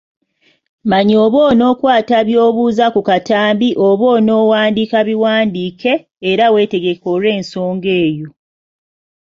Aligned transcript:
Manya 0.89 1.15
oba 1.25 1.39
onookwata 1.51 2.17
by’obuuza 2.27 2.85
ku 2.93 3.01
katambi 3.09 3.69
oba 3.87 4.05
onoowandiika 4.17 4.97
biwandiike 5.07 5.93
era 6.31 6.45
weetegeke 6.53 7.07
olw’ensonga 7.13 7.91
eyo. 8.05 8.29